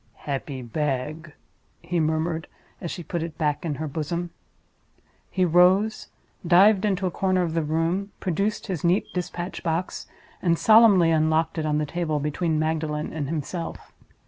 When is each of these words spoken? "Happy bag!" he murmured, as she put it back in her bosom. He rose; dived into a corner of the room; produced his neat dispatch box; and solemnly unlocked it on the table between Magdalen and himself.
"Happy 0.25 0.63
bag!" 0.63 1.31
he 1.79 1.99
murmured, 1.99 2.47
as 2.81 2.89
she 2.89 3.03
put 3.03 3.21
it 3.21 3.37
back 3.37 3.63
in 3.63 3.75
her 3.75 3.87
bosom. 3.87 4.31
He 5.29 5.45
rose; 5.45 6.07
dived 6.47 6.85
into 6.85 7.05
a 7.05 7.11
corner 7.11 7.43
of 7.43 7.53
the 7.53 7.61
room; 7.61 8.11
produced 8.19 8.65
his 8.65 8.83
neat 8.83 9.05
dispatch 9.13 9.61
box; 9.61 10.07
and 10.41 10.57
solemnly 10.57 11.11
unlocked 11.11 11.59
it 11.59 11.67
on 11.67 11.77
the 11.77 11.85
table 11.85 12.19
between 12.19 12.57
Magdalen 12.57 13.13
and 13.13 13.29
himself. 13.29 13.93